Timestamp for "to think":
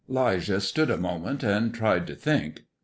2.07-2.63